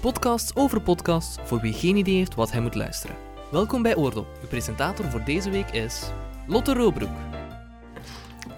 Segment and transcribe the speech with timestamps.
[0.00, 3.16] podcast over podcasts voor wie geen idee heeft wat hij moet luisteren.
[3.50, 4.26] Welkom bij Oordop.
[4.42, 6.02] Uw presentator voor deze week is
[6.46, 7.08] Lotte Roobroek.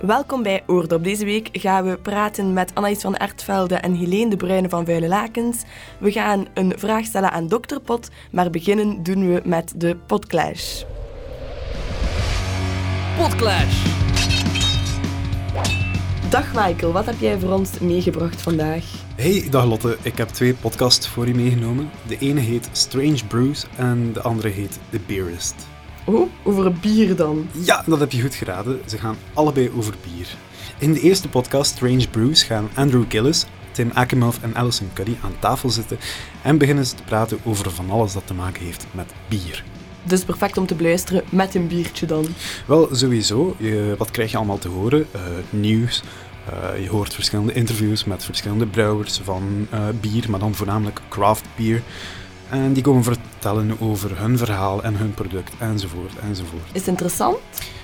[0.01, 1.05] Welkom bij Oordop.
[1.05, 5.09] Deze week gaan we praten met Anaïs van Ertvelde en Helene de Bruyne van Vuile
[5.09, 5.63] Lakens.
[5.99, 7.79] We gaan een vraag stellen aan Dr.
[7.85, 10.83] Pot, maar beginnen doen we met de Podclash.
[13.19, 13.87] Podclash!
[16.31, 19.02] Dag Michael, wat heb jij voor ons meegebracht vandaag?
[19.17, 19.97] Hey, dag Lotte.
[20.03, 21.91] Ik heb twee podcasts voor je meegenomen.
[22.07, 25.55] De ene heet Strange Brews en de andere heet The Beerist.
[26.05, 27.49] Oh, over bier dan.
[27.65, 28.81] Ja, dat heb je goed geraden.
[28.87, 30.37] Ze gaan allebei over bier.
[30.79, 35.35] In de eerste podcast, Strange Brews, gaan Andrew Gillis, Tim Akermouth en Alison Cuddy aan
[35.39, 35.99] tafel zitten
[36.43, 39.65] en beginnen ze te praten over van alles dat te maken heeft met bier.
[40.05, 42.27] Dus perfect om te beluisteren met een biertje dan.
[42.67, 43.57] Wel, sowieso.
[43.59, 45.07] Je, wat krijg je allemaal te horen?
[45.15, 46.03] Uh, nieuws.
[46.51, 51.45] Uh, je hoort verschillende interviews met verschillende brouwers van uh, bier, maar dan voornamelijk craft
[51.57, 51.83] beer.
[52.49, 56.63] En die komen vertellen over hun verhaal en hun product, enzovoort, enzovoort.
[56.73, 57.39] Is het interessant?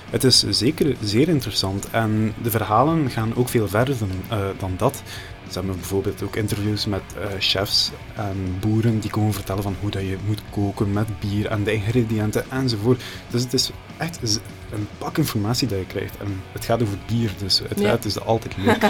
[0.09, 4.73] Het is zeker zeer interessant en de verhalen gaan ook veel verder dan, uh, dan
[4.77, 5.03] dat.
[5.49, 9.89] Ze hebben bijvoorbeeld ook interviews met uh, chefs en boeren die komen vertellen van hoe
[9.89, 13.01] dat je moet koken met bier en de ingrediënten enzovoort.
[13.29, 14.39] Dus het is echt
[14.71, 16.17] een pak informatie dat je krijgt.
[16.17, 18.07] En het gaat over bier, dus uiteraard ja.
[18.07, 18.83] is dat altijd leuk.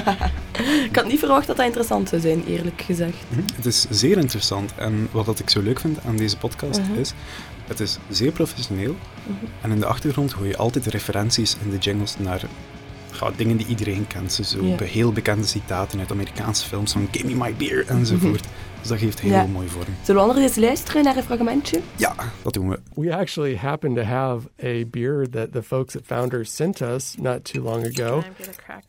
[0.90, 3.18] ik had niet verwacht dat dat interessant zou zijn, eerlijk gezegd.
[3.30, 3.46] Mm -hmm.
[3.56, 4.74] Het is zeer interessant.
[4.76, 6.98] En wat dat ik zo leuk vind aan deze podcast uh -huh.
[6.98, 7.14] is,
[7.68, 8.92] het is zeer professioneel.
[8.92, 9.50] Uh -huh.
[9.62, 12.42] En in de achtergrond hoor je altijd referenties in de jingles naar
[13.20, 14.32] ja, dingen die iedereen kent.
[14.32, 14.84] Zo ja.
[14.84, 18.48] heel bekende citaten uit Amerikaanse films van Give me my beer enzovoort.
[18.80, 19.46] Dus dat geeft heel ja.
[19.46, 19.86] mooi vorm.
[20.04, 21.80] Zullen we anders eens luisteren naar een fragmentje?
[21.96, 22.80] Ja, dat doen we.
[22.94, 27.44] We actually happen to have a beer that the folks at Founders sent us not
[27.44, 28.24] too long ago.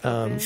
[0.05, 0.37] Um,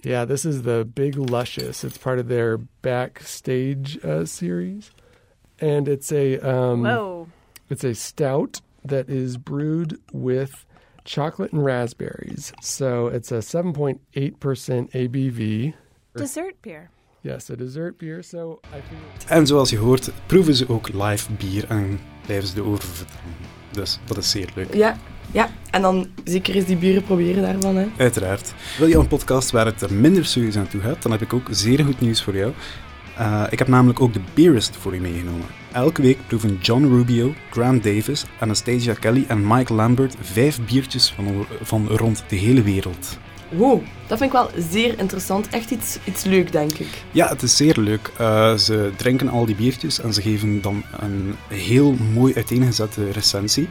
[0.00, 1.84] yeah, this is the Big Luscious.
[1.84, 4.90] It's part of their backstage uh, series,
[5.60, 7.26] and it's a um, Whoa.
[7.68, 10.64] it's a stout that is brewed with
[11.06, 12.52] chocolate and raspberries.
[12.60, 13.98] So it's a 7.8%
[14.92, 15.72] ABV.
[16.14, 16.90] Dessert beer.
[17.20, 18.22] Yes, a dessert beer.
[18.22, 22.54] So I think En zoals je hoort, proeven ze ook live bier en blijven ze
[22.54, 23.34] de oren vertellen.
[23.72, 24.74] Dus dat is zeer leuk.
[24.74, 24.96] Ja,
[25.32, 25.50] ja.
[25.70, 27.76] En dan zeker eens die bieren proberen daarvan.
[27.76, 27.86] Hè.
[27.98, 28.54] Uiteraard.
[28.78, 31.32] Wil je een podcast waar het er minder serieus aan toe gaat, dan heb ik
[31.32, 32.52] ook zeer goed nieuws voor jou.
[33.18, 35.46] Uh, ik heb namelijk ook de Beerist voor je meegenomen.
[35.72, 41.46] Elke week proeven John Rubio, Grant Davis, Anastasia Kelly en Mike Lambert vijf biertjes van,
[41.62, 43.18] van rond de hele wereld.
[43.48, 45.48] Wow, dat vind ik wel zeer interessant.
[45.48, 46.88] Echt iets, iets leuk, denk ik.
[47.10, 48.10] Ja, het is zeer leuk.
[48.20, 53.68] Uh, ze drinken al die biertjes en ze geven dan een heel mooi uiteengezette recensie.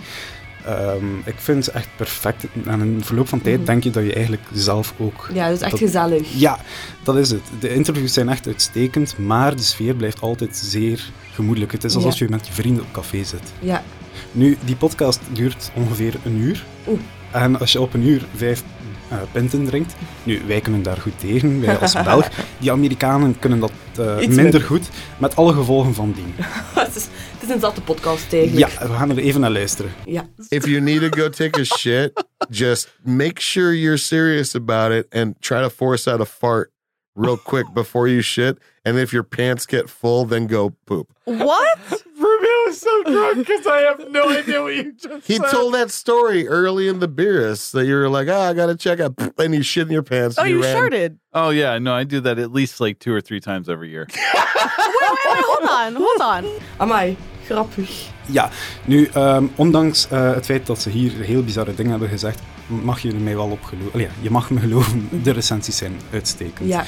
[0.70, 2.46] Um, ik vind het echt perfect.
[2.66, 5.30] En in verloop van tijd denk je dat je eigenlijk zelf ook...
[5.34, 6.34] Ja, dat is echt dat, gezellig.
[6.34, 6.60] Ja,
[7.04, 7.42] dat is het.
[7.60, 11.72] De interviews zijn echt uitstekend, maar de sfeer blijft altijd zeer gemoedelijk.
[11.72, 12.26] Het is alsof ja.
[12.26, 13.54] je met je vrienden op café zit.
[13.60, 13.84] Ja.
[14.32, 16.66] Nu, die podcast duurt ongeveer een uur.
[16.88, 17.00] Oeh.
[17.32, 18.64] En als je op een uur vijf
[19.12, 19.96] uh, pinten drinkt.
[20.24, 22.30] Nu, wij kunnen daar goed tegen, wij als Belg.
[22.58, 26.34] Die Amerikanen kunnen dat uh, minder, minder goed, met alle gevolgen van dien.
[26.86, 28.72] het, is, het is een zatte podcast eigenlijk.
[28.72, 29.92] Ja, we gaan er even naar luisteren.
[30.06, 30.30] Ja.
[30.48, 35.06] If you need to go take a shit, just make sure you're serious about it
[35.10, 36.74] and try to force out a fart
[37.16, 38.58] real quick before you shit.
[38.84, 41.12] And if your pants get full, then go poop.
[41.26, 41.80] What?
[42.18, 45.50] Rubio is so drunk because I have no idea what you just He said.
[45.52, 49.00] told that story early in the beerus that you were like, oh, I gotta check
[49.00, 50.38] out, and you shit in your pants.
[50.38, 50.76] Oh, and you ran.
[50.76, 51.20] sharted.
[51.34, 54.08] Oh yeah, no, I do that at least like two or three times every year.
[54.08, 56.44] wait, wait, wait, hold on, hold on.
[56.80, 58.08] Amai, grappig.
[58.26, 58.50] Ja,
[58.86, 63.00] nu, um, ondanks uh, het feit dat ze hier heel bizarre dingen hebben gezegd, mag
[63.00, 64.00] je mij wel op geloven.
[64.00, 66.70] Ja, je mag me geloven, de recensies zijn uitstekend.
[66.70, 66.84] Ja.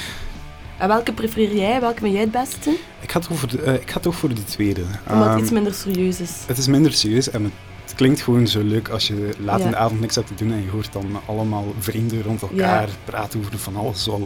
[0.77, 1.79] En welke prefereer jij?
[1.79, 2.77] Welke ben jij het beste?
[2.99, 4.81] Ik ga toch voor de, uh, ik ga toch voor de tweede.
[5.09, 6.31] Omdat het um, iets minder serieus is.
[6.45, 7.51] Het is minder serieus en
[7.83, 9.65] het klinkt gewoon zo leuk als je laat ja.
[9.65, 12.87] in de avond niks hebt te doen en je hoort dan allemaal vrienden rond elkaar
[12.87, 12.93] ja.
[13.03, 14.19] praten over van alles wat,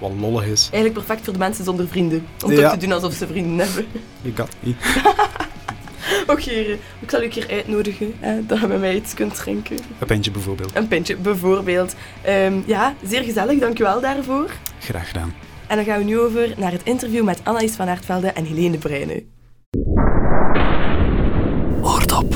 [0.00, 0.68] wat lollig is.
[0.72, 2.26] Eigenlijk perfect voor de mensen zonder vrienden.
[2.44, 2.62] Om Ja.
[2.62, 3.86] toch te doen alsof ze vrienden hebben.
[4.22, 4.74] Je got me.
[6.26, 6.50] Oké,
[7.00, 9.76] ik zal u een keer uitnodigen hè, dat je met mij iets kunt drinken.
[9.98, 10.76] Een pintje bijvoorbeeld.
[10.76, 11.94] Een pintje bijvoorbeeld.
[12.28, 13.58] Um, ja, zeer gezellig.
[13.58, 14.50] Dankjewel daarvoor.
[14.78, 15.34] Graag gedaan.
[15.66, 18.70] En dan gaan we nu over naar het interview met Anaïs van Aertvelde en Helene
[18.70, 19.22] de Bruyne.
[21.82, 22.34] Oordop.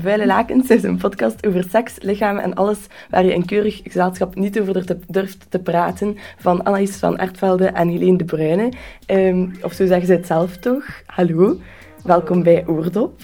[0.00, 2.78] Vuile Lakens is een podcast over seks, lichaam en alles
[3.10, 6.16] waar je in keurig gezelschap niet over durft te praten.
[6.38, 8.72] Van Anaïs van Ertvelde en Helene de Bruyne.
[9.06, 10.84] Um, of zo zeggen ze het zelf toch.
[11.06, 11.56] Hallo,
[12.04, 13.20] welkom bij Oordop.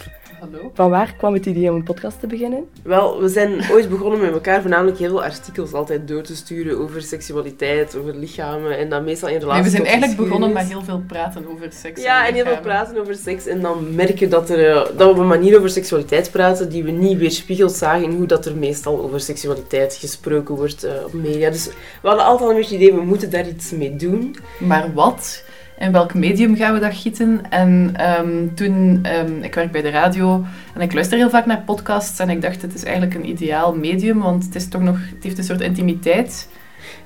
[0.51, 0.71] Hallo.
[0.75, 2.69] Van waar kwam het idee om een podcast te beginnen?
[2.83, 6.79] Wel, we zijn ooit begonnen met elkaar voornamelijk heel veel artikels altijd door te sturen
[6.79, 10.69] over seksualiteit, over lichamen en dan meestal in relatie Nee, we zijn eigenlijk begonnen met
[10.69, 12.03] heel veel praten over seks.
[12.03, 15.09] Ja, en heel veel praten over seks en dan merken dat, er, eh, dat we
[15.09, 18.57] op een manier over seksualiteit praten die we niet weerspiegeld zagen in hoe dat er
[18.57, 21.51] meestal over seksualiteit gesproken wordt eh, op media.
[21.51, 21.67] Dus
[22.03, 24.37] we hadden altijd een beetje het idee, we moeten daar iets mee doen.
[24.59, 25.45] Maar wat?
[25.79, 27.51] In welk medium gaan we dat gieten?
[27.51, 30.45] En ehm, toen, ehm, ik werk bij de radio
[30.75, 33.75] en ik luister heel vaak naar podcasts en ik dacht, het is eigenlijk een ideaal
[33.75, 36.49] medium, want het is toch nog, het heeft een soort intimiteit.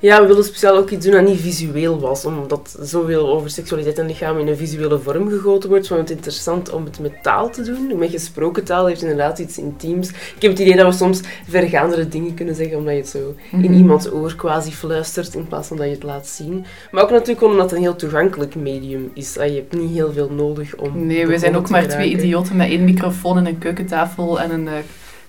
[0.01, 3.97] Ja, we wilden speciaal ook iets doen dat niet visueel was, omdat zoveel over seksualiteit
[3.97, 5.87] en lichaam in een visuele vorm gegoten wordt.
[5.87, 7.97] We vonden het interessant om het met taal te doen.
[7.97, 10.09] Met gesproken taal heeft inderdaad iets intiems.
[10.09, 13.35] Ik heb het idee dat we soms vergaandere dingen kunnen zeggen, omdat je het zo
[13.51, 13.73] in Mhm.
[13.73, 16.65] iemands oor quasi fluistert, in plaats van dat je het laat zien.
[16.91, 19.33] Maar ook natuurlijk omdat het een heel toegankelijk medium is.
[19.33, 22.69] Je hebt niet heel veel nodig om Nee, we zijn ook maar twee idioten met
[22.69, 24.73] één microfoon en een keukentafel en een eh,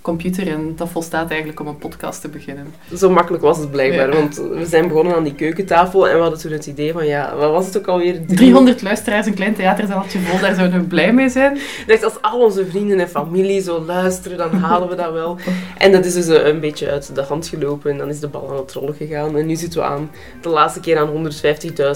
[0.02, 2.67] computer en dat volstaat eigenlijk om een podcast te beginnen.
[2.97, 4.14] Zo makkelijk was het blijkbaar, Ja.
[4.17, 7.37] want we zijn begonnen aan die keukentafel en we hadden toen het idee van, ja,
[7.37, 8.26] wat was het ook alweer?
[8.26, 11.58] 300 luisteraars, een klein theaterzaaltje vol, daar zouden we blij mee zijn.
[11.87, 15.37] Dacht, als al onze vrienden en familie zo luisteren, dan halen we dat wel.
[15.79, 18.29] En dat is dus eh, een beetje uit de hand gelopen en dan is de
[18.29, 19.37] bal aan het rollen gegaan.
[19.37, 20.11] En nu zitten we aan
[20.43, 21.31] de laatste keer aan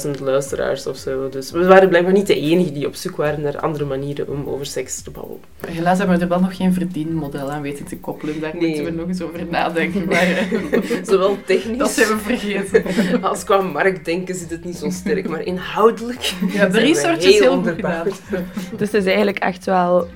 [0.04, 1.28] 150.000 luisteraars of zo.
[1.28, 4.44] Dus we waren blijkbaar niet de enigen die op zoek waren naar andere manieren om
[4.46, 5.40] over seks te babbelen.
[5.66, 8.66] Helaas hebben we er wel nog geen verdienmodel aan weten te koppelen, daar Nee.
[8.66, 10.04] moeten we nog eens over nadenken.
[10.06, 10.80] Maar eh,
[11.10, 12.84] Zowel technisch dat zijn we vergeten.
[13.22, 17.48] als qua marktdenken zit het niet zo sterk, maar inhoudelijk Ja, de research is heel
[17.48, 18.20] goed onderbouwd.
[18.26, 18.44] gedaan.
[18.76, 20.08] Dus het is eigenlijk echt wel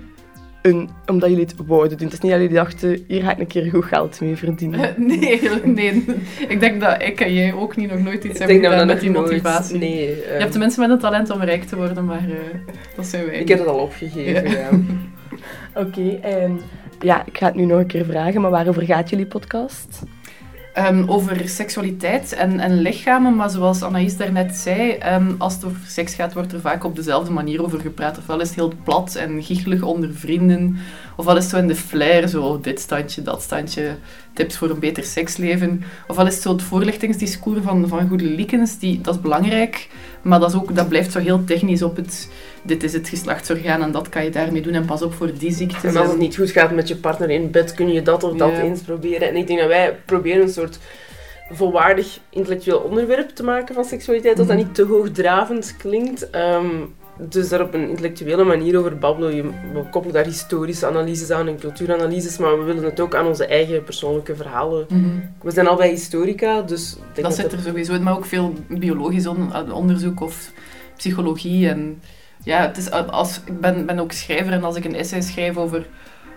[0.62, 0.88] een...
[1.06, 2.06] Omdat jullie het wouden doen.
[2.06, 4.94] Het is niet dat jullie dachten, hier ga ik een keer goed geld mee verdienen.
[5.06, 6.04] Nee, nee.
[6.48, 9.00] Ik denk dat ik en jij ook niet nog nooit iets Ik hebben gedaan met
[9.00, 9.30] die nooit...
[9.30, 9.78] motivatie.
[9.78, 12.58] Nee, Je ehm, hebt de mensen met een talent om rijk te worden, maar eh,
[12.96, 14.68] dat zijn wij ik heb het al opgegeven, ja.
[15.74, 16.52] Oké, ehm,
[17.00, 20.02] ja, ik ga het nu nog een keer vragen, maar waarover gaat jullie podcast?
[20.78, 25.80] Ehm, over seksualiteit en, en lichamen, maar zoals Anaïs daarnet zei, ehm, als het over
[25.86, 28.18] seks gaat, wordt er vaak op dezelfde manier over gepraat.
[28.18, 30.76] Ofwel is het heel plat en giechelig onder vrienden,
[31.18, 33.96] ofwel is het zo in de flair, zo dit standje, dat standje,
[34.34, 35.82] tips voor een beter seksleven.
[36.08, 39.88] Ofwel is het zo het voorlichtingsdiscours van, van goede likens, die, dat is belangrijk,
[40.22, 42.30] maar dat, is ook, dat blijft zo heel technisch op het,
[42.62, 45.52] dit is het geslachtsorgaan en dat kan je daarmee doen en pas op voor die
[45.52, 45.94] ziektes.
[45.94, 48.36] En als het niet goed gaat met je partner in bed, kun je dat of
[48.36, 48.60] dat Ja.
[48.62, 49.28] eens proberen.
[49.28, 50.78] En ik denk dat wij proberen een soort
[51.50, 54.66] volwaardig intellectueel onderwerp te maken van seksualiteit, dat dat Mhm.
[54.66, 56.30] niet te hoogdravend klinkt.
[56.30, 56.66] Ehm,
[57.18, 59.54] dus daar op een intellectuele manier over babbelen.
[59.72, 63.46] We koppelen daar historische analyses aan en cultuuranalyses, maar we willen het ook aan onze
[63.46, 64.86] eigen persoonlijke verhalen.
[64.88, 65.04] Mhm.
[65.42, 69.26] We zijn allebei historica, dus denk Dat zit er sowieso in, maar ook veel biologisch
[69.26, 70.52] on- eh, onderzoek of
[70.96, 71.68] psychologie.
[71.68, 72.02] En
[72.44, 75.56] ja, het is, als, ik ben, ben ook schrijver en als ik een essay schrijf
[75.56, 75.86] over,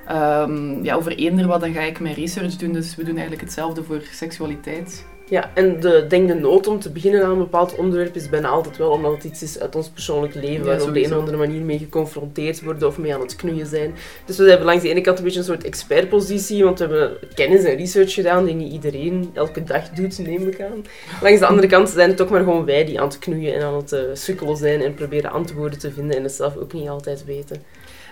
[0.08, 2.74] ehm ja, over eender wat, dan ga ik mijn research doen.
[2.74, 5.06] Dus we doen eigenlijk hetzelfde voor seksualiteit.
[5.32, 8.48] Ja, en de, denk de nood om te beginnen aan een bepaald onderwerp is bijna
[8.48, 11.04] altijd wel omdat het iets is uit ons persoonlijk leven, Ja, waar we op de
[11.04, 13.94] een of andere manier mee geconfronteerd worden of mee aan het knoeien zijn.
[14.26, 17.18] Dus we hebben langs de ene kant een beetje een soort expertpositie, want we hebben
[17.34, 20.86] kennis en research gedaan die niet iedereen elke dag doet, neem ik aan.
[21.22, 23.62] Langs de andere kant zijn het toch maar gewoon wij die aan het knoeien en
[23.62, 26.90] aan het eh, sukkelen zijn en proberen antwoorden te vinden en het zelf ook niet
[26.90, 27.64] altijd weten.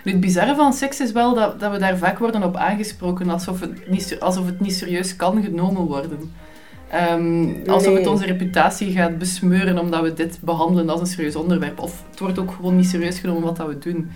[0.04, 3.30] Nu, het bizarre van seks is wel dat, dat we daar vaak worden op aangesproken
[3.30, 6.32] alsof het niet, alsof het niet serieus kan genomen worden.
[6.90, 8.10] Ehm, alsof het Nee.
[8.10, 11.78] onze reputatie gaat besmeuren omdat we dit behandelen als een serieus onderwerp.
[11.78, 14.10] Of het wordt ook gewoon niet serieus genomen wat dat we doen.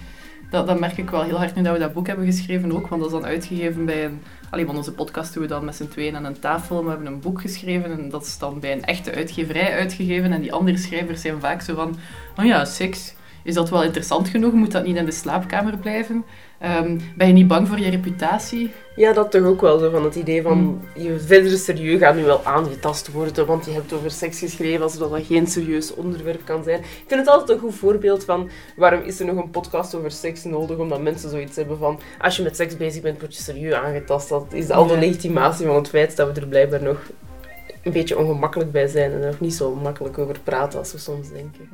[0.50, 2.87] Dat, dat merk ik wel heel hard nu dat we dat boek hebben geschreven ook,
[2.88, 4.21] want dat is dan uitgegeven bij een...
[4.50, 6.85] Allee, want onze podcast doen we dan met z'n tweeën aan een tafel.
[6.85, 10.33] We hebben een boek geschreven en dat is dan bij een echte uitgeverij uitgegeven.
[10.33, 11.97] En die andere schrijvers zijn vaak zo van...
[12.38, 13.14] Oh ja, seks.
[13.43, 14.52] Is dat wel interessant genoeg?
[14.52, 16.25] Moet dat niet in de slaapkamer blijven?
[16.59, 18.73] Ehm, ben je niet bang voor je reputatie?
[18.96, 20.80] Ja, dat toch ook wel zo van het idee van Mm.
[20.94, 25.10] je verdere serieus gaat nu wel aangetast worden, want je hebt over seks geschreven alsof
[25.10, 26.78] dat geen serieus onderwerp kan zijn.
[26.78, 30.10] Ik vind het altijd een goed voorbeeld van waarom is er nog een podcast over
[30.10, 33.42] seks nodig, omdat mensen zoiets hebben van als je met seks bezig bent, word je
[33.42, 34.28] serieus aangetast.
[34.28, 36.98] Dat is al de legitimatie van het feit dat we er blijkbaar nog
[37.82, 40.98] een beetje ongemakkelijk bij zijn en er nog niet zo makkelijk over praten als we
[40.98, 41.68] soms denken.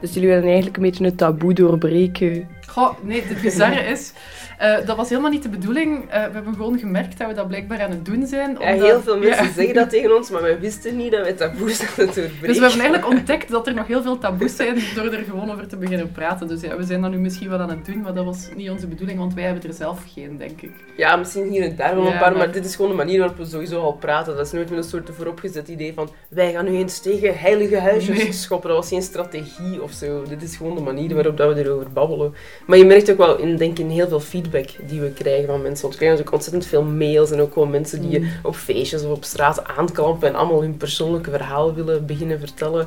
[0.00, 2.48] Dus jullie willen eigenlijk een beetje het taboe doorbreken.
[2.66, 4.12] Goh, nee, het bizarre is...
[4.58, 6.10] eh, dat was helemaal niet de bedoeling.
[6.10, 8.56] Eh, we hebben gewoon gemerkt dat we dat blijkbaar aan het doen zijn.
[8.60, 9.52] Ja, heel veel mensen Ja.
[9.52, 12.46] zeggen dat tegen ons, maar wij wisten niet dat wij taboes aan het doorbreken.
[12.46, 15.50] Dus we hebben eigenlijk ontdekt dat er nog heel veel taboes zijn door er gewoon
[15.50, 16.48] over te beginnen praten.
[16.48, 18.70] Dus ja, we zijn dat nu misschien wel aan het doen, maar dat was niet
[18.70, 20.70] onze bedoeling, want wij hebben er zelf geen, denk ik.
[20.96, 22.38] Ja, misschien hier en daar wel een Ja, paar, maar...
[22.38, 24.36] maar- dit is gewoon de manier waarop we sowieso al praten.
[24.36, 27.78] Dat is nooit met een soort vooropgezet idee van wij gaan nu eens tegen heilige
[27.78, 28.32] huisjes Nee.
[28.32, 28.68] schoppen.
[28.68, 30.22] Dat was geen strategie of zo.
[30.28, 32.34] Dit is gewoon de manier waarop dat we erover babbelen.
[32.66, 34.46] Maar je merkt ook wel in, denk ik, in heel veel feedback
[34.86, 35.82] die we krijgen van mensen.
[35.82, 38.28] Want we krijgen natuurlijk ontzettend veel mails en ook gewoon mensen die je Mm.
[38.42, 42.86] op feestjes of op straat aanklampen en allemaal hun persoonlijke verhaal willen beginnen vertellen.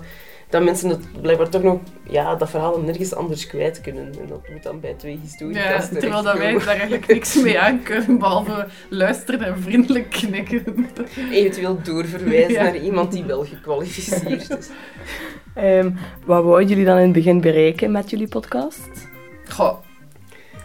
[0.49, 4.03] Dat mensen het blijkbaar toch nog, ja, dat verhaal nergens anders kwijt kunnen.
[4.05, 7.59] En dat moet dan bij twee Ja, historie's terwijl dat wij daar eigenlijk niks mee
[7.59, 10.63] aan kunnen, behalve luisteren en vriendelijk knikken.
[11.31, 12.63] eventueel doorverwijzen Ja.
[12.63, 14.69] naar iemand die wel gekwalificeerd is.
[15.55, 15.89] Ehm,
[16.25, 18.89] wat wouden jullie dan in het begin bereiken met jullie podcast?
[19.49, 19.77] Goh,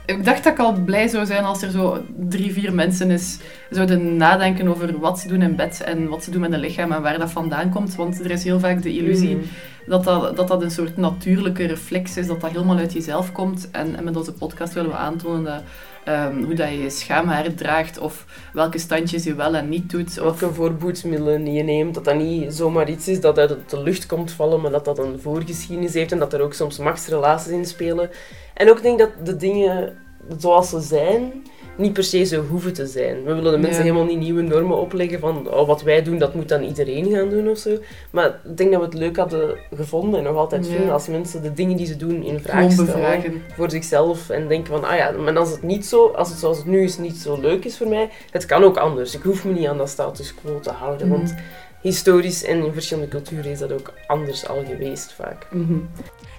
[0.07, 3.39] ik dacht dat ik al blij zou zijn als er zo drie, vier mensen is,
[3.71, 6.93] zouden nadenken over wat ze doen in bed en wat ze doen met hun lichaam
[6.93, 7.95] en waar dat vandaan komt.
[7.95, 9.43] Want er is heel vaak de illusie Mm.
[9.87, 13.71] dat, dat, dat dat een soort natuurlijke reflex is, dat dat helemaal uit jezelf komt.
[13.71, 15.63] En, en met onze podcast willen we aantonen dat,
[16.07, 20.15] ehm, hoe dat je je schaamhaar draagt of welke standjes je wel en niet doet.
[20.15, 24.33] Welke voorboedsmiddelen je neemt, dat dat niet zomaar iets is dat uit de lucht komt
[24.33, 28.11] vallen, maar dat dat een voorgeschiedenis heeft en dat er ook soms machtsrelaties in spelen.
[28.55, 29.97] En ook denk dat de dingen
[30.39, 31.33] zoals ze zijn,
[31.77, 33.25] niet per se zo hoeven te zijn.
[33.25, 33.91] We willen de mensen Ja.
[33.93, 37.29] helemaal niet nieuwe normen opleggen van oh, wat wij doen, dat moet dan iedereen gaan
[37.29, 37.71] doen of zo.
[38.11, 40.73] Maar ik denk dat we het leuk hadden gevonden en nog altijd Ja.
[40.73, 44.73] vinden als mensen de dingen die ze doen in vraag stellen voor zichzelf en denken
[44.73, 47.17] van, ah ja, maar als het niet zo, als het zoals het nu is niet
[47.17, 49.15] zo leuk is voor mij, het kan ook anders.
[49.15, 51.17] Ik hoef me niet aan dat status quo te houden, Mhm.
[51.17, 51.35] want
[51.81, 55.47] historisch en in verschillende culturen is dat ook anders al geweest vaak.
[55.51, 55.75] Mhm.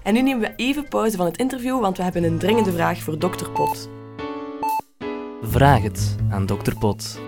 [0.04, 3.00] En nu nemen we even pauze van het interview, want we hebben een dringende vraag
[3.00, 3.50] voor Dr.
[3.54, 3.90] Pot.
[5.50, 6.76] Vraag het aan Dr.
[6.80, 7.20] Pot.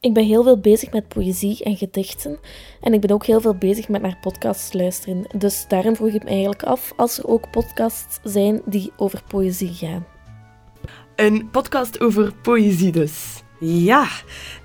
[0.00, 2.38] Ik ben heel veel bezig met poëzie en gedichten.
[2.80, 5.26] En ik ben ook heel veel bezig met naar podcasts luisteren.
[5.38, 9.72] Dus daarom vroeg ik me eigenlijk af als er ook podcasts zijn die over poëzie
[9.72, 10.06] gaan.
[11.16, 13.42] Een podcast over poëzie dus.
[13.60, 14.08] Ja,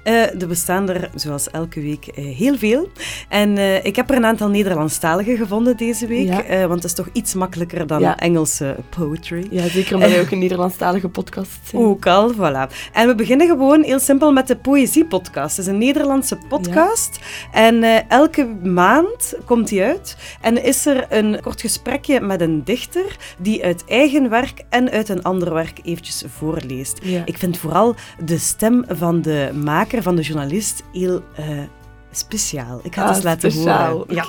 [0.04, 2.90] eh, er bestaan er zoals elke week eh, heel veel.
[3.30, 6.28] En eh, ik heb er een aantal Nederlandstaligen gevonden deze week.
[6.28, 6.68] Ja.
[6.68, 8.18] want het is toch iets makkelijker dan Ja.
[8.18, 9.48] Engelse poetry.
[9.50, 11.82] Ja, zeker omdat wij ook een Nederlandstalige podcast zijn.
[11.82, 12.92] Ook al, voilà.
[12.94, 15.58] En we beginnen gewoon heel simpel met de Poëzie-podcast.
[15.58, 17.20] Het is een Nederlandse podcast.
[17.52, 20.18] En elke maand komt die uit.
[20.42, 25.10] En is er een kort gesprekje met een dichter die uit eigen werk en uit
[25.10, 27.00] een ander werk eventjes voorleest.
[27.26, 31.64] Ik vind vooral de stem van de maker, van de journalist, heel eh,
[32.12, 32.80] speciaal.
[32.84, 33.98] Ik ga het Ah, eens laten speciaal.
[33.98, 34.16] horen.
[34.16, 34.26] Ja.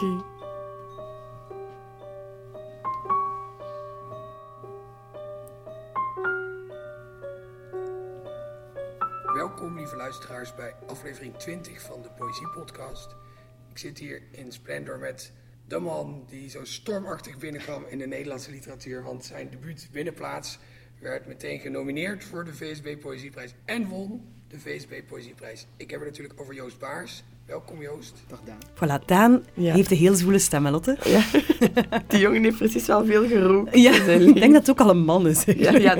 [9.34, 13.16] Welkom, lieve luisteraars, bij aflevering 20 van de Poëzie Podcast.
[13.70, 15.32] Ik zit hier in Splendor met
[15.66, 19.02] de man die zo stormachtig binnenkwam in de Nederlandse literatuur.
[19.02, 20.58] Want zijn debuut Binnenplaats
[21.00, 25.66] werd meteen genomineerd voor de VSB Poëzieprijs en won de VSB Poëzieprijs.
[25.76, 27.22] Ik heb het natuurlijk over Joost Baars.
[27.52, 28.22] Welkom Joost.
[28.28, 28.58] Dag Daan.
[29.00, 29.74] Voilà, Daan Ja.
[29.74, 30.96] heeft een heel zwoele stem, Lotte?
[31.04, 31.20] Ja.
[32.08, 33.76] Die jongen heeft precies wel veel gerookt.
[33.78, 35.44] Ja, ik denk dat het ook al een man is.
[35.44, 35.96] Ja, ja,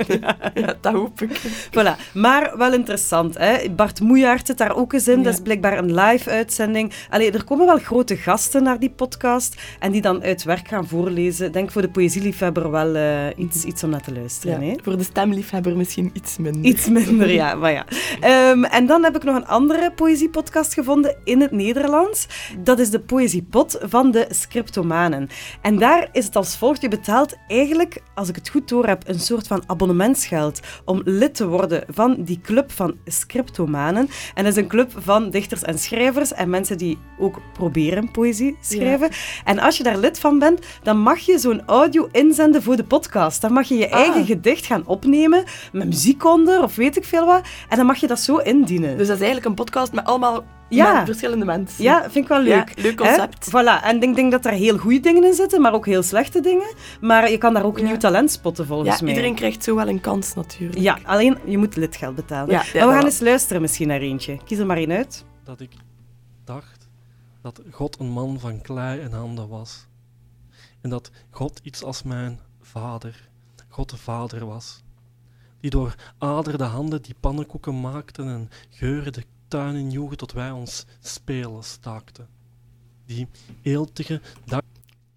[0.54, 1.40] ja, dat hoop ik.
[1.70, 2.12] Voilà.
[2.14, 3.38] Maar wel interessant.
[3.38, 3.70] Hè?
[3.70, 5.18] Bart Moejaert zit daar ook eens in.
[5.18, 5.22] Ja.
[5.24, 6.92] Dat is blijkbaar een live-uitzending.
[7.10, 10.88] Allee, er komen wel grote gasten naar die podcast en die dan uit werk gaan
[10.88, 11.46] voorlezen.
[11.46, 14.64] Ik denk voor de poëzieliefhebber wel eh, iets, iets om naar te luisteren.
[14.64, 14.76] Ja, hè?
[14.82, 16.62] voor de stemliefhebber misschien iets minder.
[16.64, 17.54] Iets minder, ja.
[17.54, 17.84] Maar ja.
[18.20, 22.26] Ehm, en dan heb ik nog een andere poëziepodcast gevonden in het Nederlands.
[22.58, 25.28] Dat is de Poëziepot van de Scriptomanen.
[25.60, 26.80] En daar is het als volgt.
[26.82, 31.34] Je betaalt eigenlijk, als ik het goed door heb, een soort van abonnementsgeld om lid
[31.34, 34.08] te worden van die club van Scriptomanen.
[34.34, 38.56] En dat is een club van dichters en schrijvers en mensen die ook proberen poëzie
[38.60, 39.08] schrijven.
[39.44, 42.84] En als je daar lid van bent, dan mag je zo'n audio inzenden voor de
[42.84, 43.40] podcast.
[43.40, 43.98] Dan mag je je Ah.
[44.00, 47.40] eigen gedicht gaan opnemen met muziek onder of weet ik veel wat.
[47.68, 48.96] En dan mag je dat zo indienen.
[48.98, 50.92] Dus dat is eigenlijk een podcast met allemaal Ja.
[50.96, 51.84] met verschillende mensen.
[51.84, 52.72] ja, vind ik wel leuk.
[52.76, 53.06] Ja, leuk Hè?
[53.06, 53.48] concept.
[53.50, 53.82] Voilà.
[53.84, 56.40] En ik denk, denk dat daar heel goede dingen in zitten, maar ook heel slechte
[56.40, 56.74] dingen.
[57.00, 57.84] Maar je kan daar ook Ja.
[57.84, 59.08] nieuw talent spotten, volgens Ja, mij.
[59.14, 60.78] iedereen krijgt zo wel een kans natuurlijk.
[60.80, 62.50] Ja, alleen je moet lidgeld betalen.
[62.54, 64.38] Ja, ja, maar we gaan eens luisteren misschien naar eentje.
[64.44, 65.24] Kies er maar één uit.
[65.44, 65.72] dat ik
[66.44, 66.88] dacht
[67.42, 69.86] dat God een man van klei en handen was.
[70.80, 73.28] En dat God iets als mijn vader,
[73.68, 74.82] God de Vader was.
[75.60, 79.12] Die door aderde handen die pannenkoeken maakten en geuren
[79.52, 82.28] tuin injoegen tot wij ons spelen staakten.
[83.06, 83.28] Die
[83.62, 84.60] eeltige dag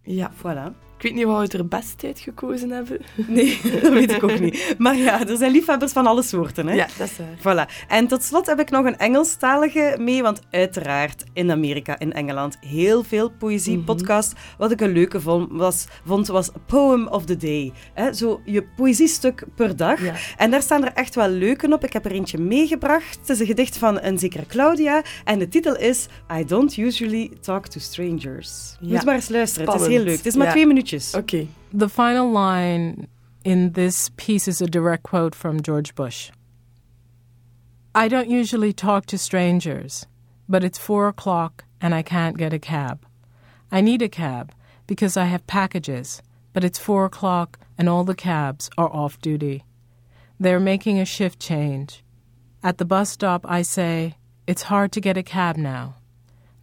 [0.02, 0.32] Ja.
[0.34, 0.85] Voilà.
[0.98, 3.00] Ik weet niet wat we er best uit gekozen hebben.
[3.28, 4.76] Nee, dat weet ik ook niet.
[4.78, 6.68] Maar ja, er zijn liefhebbers van alle soorten.
[6.68, 6.74] Hè?
[6.74, 7.66] Ja, dat is waar.
[7.68, 7.88] Voilà.
[7.88, 12.58] En tot slot heb ik nog een Engelstalige mee, want uiteraard in Amerika, in Engeland,
[12.60, 14.34] heel veel poëzie-podcast.
[14.58, 17.72] Wat ik een leuke vond, was, vond, was Poem of the Day.
[17.94, 20.02] Hè, zo je poëziestuk per dag.
[20.04, 20.14] Ja.
[20.38, 21.84] En daar staan er echt wel leuke op.
[21.84, 23.18] Ik heb er eentje meegebracht.
[23.20, 25.02] Het is een gedicht van een zekere Claudia.
[25.24, 26.06] En de titel is
[26.40, 28.76] I don't usually talk to strangers.
[28.80, 28.94] Ja.
[28.94, 30.18] Moet maar eens luisteren, het is heel leuk.
[30.18, 30.52] Het is maar Ja.
[30.52, 31.16] twee minuutjes.
[31.16, 31.48] Oké.
[31.74, 33.08] The final line
[33.44, 36.32] in this piece is a direct quote from George Bush.
[37.94, 40.06] I don't usually talk to strangers,
[40.50, 43.06] but it's four o'clock and I can't get a cab.
[43.72, 44.52] I need a cab
[44.88, 46.22] because I have packages,
[46.54, 49.64] but it's four o'clock and all the cabs are off duty.
[50.40, 52.04] They're making a shift change.
[52.62, 54.16] At the bus stop, I say,
[54.48, 55.96] It's hard to get a cab now.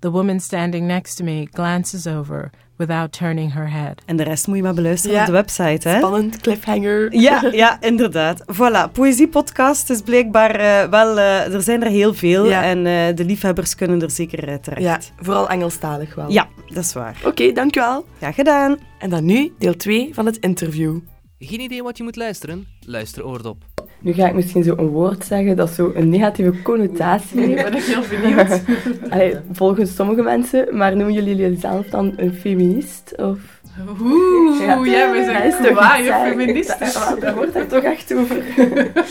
[0.02, 4.02] The woman standing next to me glances over without turning her head.
[4.06, 5.20] En de rest moet je maar beluisteren Ja.
[5.20, 5.98] op de website, hè?
[5.98, 7.14] Spannend, cliffhanger.
[7.20, 8.44] Ja, ja, inderdaad.
[8.52, 11.18] Voilà, poëziepodcast is blijkbaar eh, wel...
[11.18, 12.62] eh, er zijn er heel veel Ja.
[12.62, 14.82] en eh, de liefhebbers kunnen er zeker terecht.
[14.82, 16.30] Ja, vooral Engelstalig wel.
[16.30, 17.16] Ja, dat is waar.
[17.24, 18.04] Oké, dankjewel.
[18.18, 18.76] Graag gedaan.
[18.98, 20.98] En dan nu deel 2 van het interview.
[21.38, 22.66] Geen idee wat je moet luisteren?
[22.80, 23.64] Luister oordop.
[24.02, 27.62] Nu ga ik misschien zo een woord zeggen dat zo een negatieve connotatie Ik heeft.
[27.64, 28.62] ben echt heel benieuwd.
[29.12, 33.12] Allee, volgens sommige mensen, maar noemen jullie jezelf dan een feminist?
[33.16, 33.60] Of...
[34.00, 36.92] Oeh, ja, is zijn toch kwaaie feministisch.
[36.94, 38.36] Daar, daar wordt het toch echt over.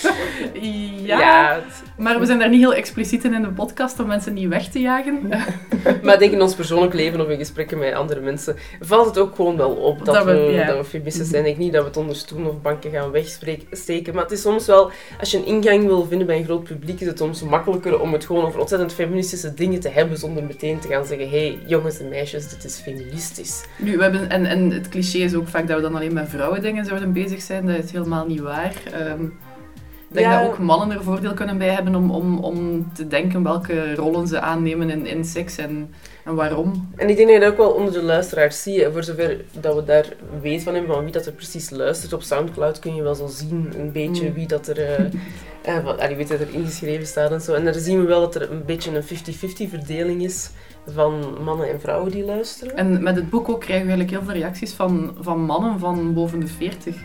[1.03, 4.08] Ja, Ja, het- maar we zijn daar niet heel expliciet in in de podcast om
[4.08, 5.20] mensen niet weg te jagen.
[6.03, 9.17] Maar ik denk in ons persoonlijk leven of in gesprekken met andere mensen valt het
[9.17, 10.65] ook gewoon wel op dat, Dat we- we, ja.
[10.65, 11.39] dat we feministen zijn.
[11.41, 14.13] Ik denk niet dat we het onder stoelen of banken gaan wegsteken.
[14.13, 17.00] Maar het is soms wel, als je een ingang wil vinden bij een groot publiek,
[17.01, 20.79] is het soms makkelijker om het gewoon over ontzettend feministische dingen te hebben zonder meteen
[20.79, 23.62] te gaan zeggen, hé hey, jongens en meisjes, dit is feministisch.
[23.77, 26.29] Nu, we hebben, en, en het cliché is ook vaak dat we dan alleen met
[26.29, 27.65] vrouwendingen zouden bezig zijn.
[27.65, 28.74] Dat is helemaal niet waar.
[28.93, 30.39] Ehm, ik denk Ja.
[30.41, 34.27] dat ook mannen er voordeel kunnen bij hebben om, om, om te denken welke rollen
[34.27, 35.89] ze aannemen in, in seks en,
[36.25, 36.89] en waarom.
[36.95, 38.88] En ik denk dat je dat ook wel onder de luisteraars ziet.
[38.91, 40.05] Voor zover dat we daar
[40.41, 42.13] weet van hebben, van wie dat er precies luistert.
[42.13, 44.33] Op Soundcloud kun je wel zo zien een beetje Mm.
[44.33, 44.79] wie dat er...
[44.79, 45.05] eh
[45.62, 47.53] eh, wat, allee, weet dat er ingeschreven staat en zo.
[47.53, 50.50] En daar zien we wel dat er een beetje een 50-50 verdeling is
[50.88, 52.77] van mannen en vrouwen die luisteren.
[52.77, 56.13] En met het boek ook krijgen we eigenlijk heel veel reacties van, van mannen van
[56.13, 56.95] boven de 40.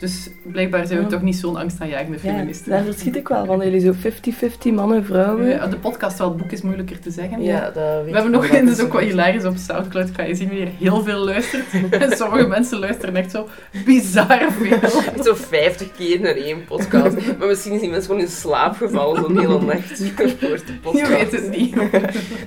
[0.00, 1.10] Dus blijkbaar zijn we Ja.
[1.10, 2.70] toch niet zo'n angstaanjagende Ja, feministen.
[2.70, 3.58] daar verschiet ik wel van.
[3.60, 5.48] Jullie zo 50-50 mannen, vrouwen.
[5.48, 7.42] Ja, de podcast wel, het boek is moeilijker te zeggen.
[7.42, 10.12] Ja, dat weet We hebben nog, dat is dat ook wel is- hilarisch, op Soundcloud
[10.12, 11.64] kan je zien wie er heel veel luistert.
[11.90, 13.48] En sommige mensen luisteren echt zo
[13.84, 14.72] bizar veel.
[14.80, 17.16] Echt zo 50 keer naar één podcast.
[17.38, 19.98] Maar misschien is die mensen gewoon in slaap gevallen zo'n hele nacht
[20.38, 21.06] voor de podcast.
[21.08, 21.76] Je weet het niet.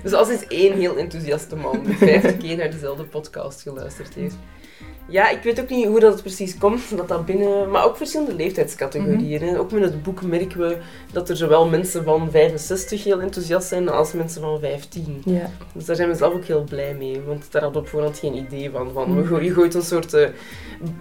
[0.04, 4.36] Dus als is één heel enthousiaste man die 50 keer naar dezelfde podcast geluisterd heeft.
[5.14, 7.70] Ja, ik weet ook niet hoe dat precies komt, dat dat binnen...
[7.70, 9.42] Maar ook verschillende leeftijdscategorieën.
[9.42, 9.60] hè.
[9.60, 10.78] Ook met het boek merken we
[11.12, 15.22] dat er zowel mensen van 65 heel enthousiast zijn als mensen van 15.
[15.26, 15.50] Ja.
[15.74, 18.20] Dus daar zijn we zelf ook heel blij mee, want daar hadden we op voorhand
[18.20, 18.92] geen idee van.
[18.94, 19.26] van Mhm.
[19.28, 20.28] go- je gooit een soort eh,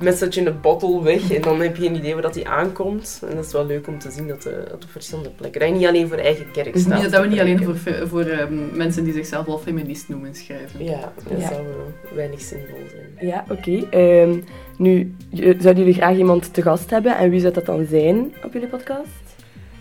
[0.01, 3.23] message in de bottle weg en dan heb je geen idee waar dat die aankomt.
[3.29, 5.61] En dat is wel leuk om te zien dat eh, het op verschillende plekken...
[5.61, 7.11] Dat je niet alleen voor eigen kerk Dus staat.
[7.11, 7.77] dat we niet alleen voor,
[8.09, 10.85] voor ehm, mensen die zichzelf al feminist noemen schrijven.
[10.85, 11.49] Ja, dat Ja.
[11.49, 13.29] zou eh, weinig zinvol zijn.
[13.29, 13.87] Ja, oké.
[14.11, 14.39] Ehm,
[14.77, 17.17] nu, je- zouden jullie graag iemand te gast hebben?
[17.17, 19.21] En wie zou dat dan zijn op jullie podcast?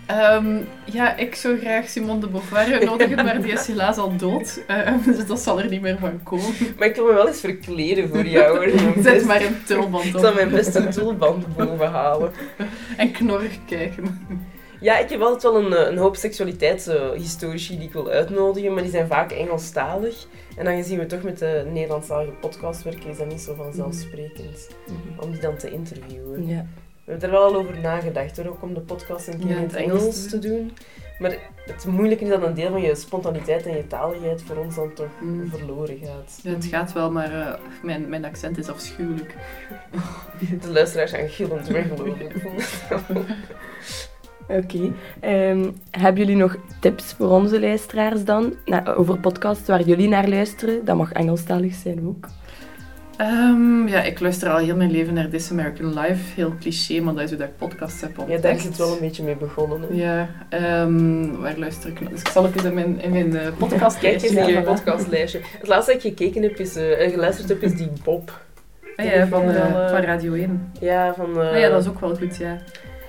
[0.05, 0.45] Ehm,
[0.86, 4.62] ja, ik zou graag Simone de Beauvoir uitnodigen, maar die is helaas al dood.
[4.67, 6.45] Ehm, dus dat zal er niet meer van komen.
[6.77, 8.57] Maar ik wil me wel eens verkleden voor jou.
[8.57, 8.79] hoor.
[9.03, 10.21] Zet maar een tulband Ik op.
[10.21, 12.31] zal mijn beste tulband boven halen.
[12.97, 14.27] En knorrig kijken.
[14.82, 18.84] Ja, ik heb altijd wel een, eh, een hoop seksualiteitshistorici die ik wil uitnodigen, maar
[18.84, 20.28] die zijn vaak Engelstalig.
[20.58, 24.67] En aangezien we toch met de Nederlandstalige podcast werken, is dat niet zo vanzelfsprekend
[25.20, 26.48] om die dan te interviewen.
[26.48, 26.65] Ja.
[27.04, 29.56] We hebben er wel al over nagedacht, hoor, ook om de podcast een keer Ja,
[29.56, 30.72] in het Engels Engels te doen.
[31.20, 34.76] Maar het moeilijke is dat een deel van je spontaniteit en je taligheid voor ons
[34.76, 35.50] dan toch Mm.
[35.50, 36.39] verloren gaat.
[36.44, 39.36] Ja, het gaat wel, maar eh, mijn, mijn accent is afschuwelijk.
[40.62, 42.15] De luisteraars gaan gillend weglopen.
[44.47, 44.91] Oké.
[45.19, 48.54] Ehm, hebben jullie nog tips voor onze luisteraars dan?
[48.65, 50.86] Nou, over podcasts waar jullie naar luisteren?
[50.86, 52.27] Dat mag Engelstalig zijn ook.
[53.17, 56.34] Ehm, ja, ik luister al heel mijn leven naar This American Life.
[56.36, 58.41] Heel cliché, maar dat is hoe dat ik podcasts heb Ja, ontdekt.
[58.43, 59.82] daar is het wel een beetje mee begonnen.
[59.82, 59.88] Hè.
[59.95, 62.10] Ja, ehm, waar luister ik naar?
[62.10, 65.39] Dus ik zal even in mijn, in mijn eh, podcast Kijk eens podcastlijstje.
[65.60, 68.41] Het laatste dat ik gekeken heb, is, eh, en geluisterd heb, is die Bob.
[68.95, 70.71] Ah ja, van, eh, eh, van Radio 1.
[70.80, 71.41] Ja, van...
[71.41, 72.58] eh, Ah ja, dat is ook wel goed, ja.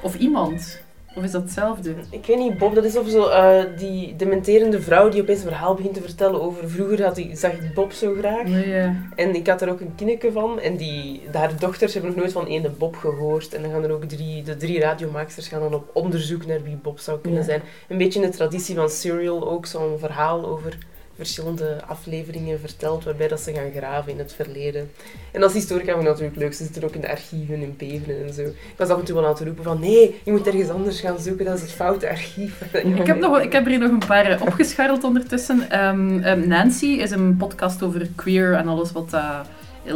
[0.03, 0.83] Of iemand.
[1.17, 1.95] Of is dat hetzelfde?
[2.11, 5.49] Ik weet niet, Bob, dat is of zo eh, die dementerende vrouw die opeens een
[5.49, 8.47] verhaal begint te vertellen over vroeger had ik, zag ik Bob zo graag.
[8.47, 8.95] Nee, ja.
[9.17, 10.61] En ik had er ook een kindje van.
[10.61, 13.55] En die, haar dochters hebben nog nooit van ene Bob gehoord.
[13.55, 16.77] En dan gaan er ook drie, de drie radiomaaksters gaan dan op onderzoek naar wie
[16.77, 17.47] Bob zou kunnen Ja.
[17.47, 17.63] zijn.
[17.89, 20.79] Een beetje in de traditie van Serial ook zo'n verhaal over
[21.23, 24.91] verschillende afleveringen verteld, waarbij dat ze gaan graven in het verleden.
[25.33, 26.55] En als historica vind dat natuurlijk leuk.
[26.55, 28.43] Ze zitten ook in de archieven in Beveren en zo.
[28.43, 31.01] Ik was af en toe wel aan het roepen van nee, je moet ergens anders
[31.01, 32.61] gaan zoeken, dat is het foute archief.
[33.03, 35.71] Ik heb, nog, ik heb er hier nog een paar eh, opgescharreld ondertussen.
[35.71, 39.41] Ehm, ehm, Nancy is een podcast over queer en alles wat uh,
[39.85, 39.95] Eh,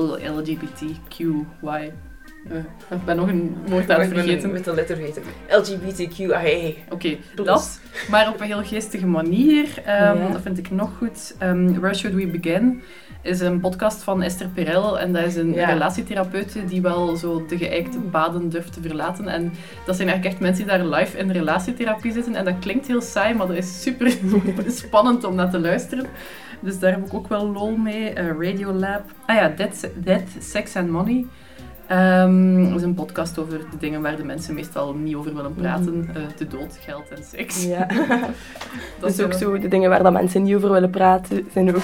[2.91, 4.53] ik ben nog een woord aan het vergeten.
[4.53, 5.23] Met de letter vergeten.
[5.49, 6.71] LGBTQIA.
[6.91, 7.81] Oké, dat.
[8.11, 9.67] Maar op een heel geestige manier.
[9.85, 10.33] Ehm.
[10.33, 11.35] Dat vind ik nog goed.
[11.39, 12.83] Ehm, Where Should We Begin?
[13.23, 14.99] is een podcast van Esther Perel.
[14.99, 15.67] En dat is een Ja.
[15.73, 19.29] relatietherapeute die wel zo de geëikte paden durft te verlaten.
[19.29, 19.53] En
[19.87, 22.35] dat zijn eigenlijk echt mensen die daar live in relatietherapie zitten.
[22.35, 24.13] En dat klinkt heel saai, maar dat is super
[24.67, 26.07] spannend om naar te luisteren.
[26.61, 28.11] Dus daar heb ik ook wel lol mee.
[28.11, 29.03] Eh, Radiolab.
[29.27, 31.27] Ah ja, Death, Death, Sex and Money.
[31.89, 35.55] Ehm, dat is een podcast over de dingen waar de mensen meestal niet over willen
[35.55, 36.09] praten.
[36.15, 37.65] Eh, de dood, geld en seks.
[37.65, 37.87] Ja.
[39.01, 41.77] Dat dus ook wel- zo, de dingen waar dat mensen niet over willen praten, zijn
[41.77, 41.83] ook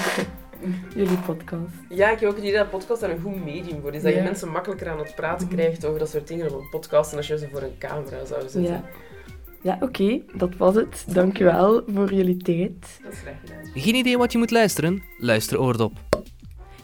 [0.96, 1.72] jullie podcast.
[1.88, 4.02] Ja, ik heb ook het idee dat podcast daar een goed medium voor is.
[4.02, 7.08] Dat je mensen makkelijker aan het praten krijgt over dat soort dingen op een podcast
[7.10, 8.62] dan als je ze voor een camera zou zetten.
[8.62, 8.82] Ja,
[9.62, 11.04] ja oké, dat was het.
[11.08, 13.00] Dankjewel voor jullie tijd.
[13.02, 13.70] Dat is slecht gedaan.
[13.82, 15.02] Geen idee wat je moet luisteren?
[15.18, 15.92] Luister Oordop.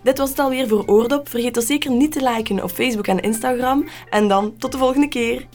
[0.02, 1.28] Dit was het alweer voor Oordop.
[1.28, 3.88] Vergeet ons zeker niet te liken op Facebook en Instagram.
[4.10, 5.46] En dan tot de volgende keer.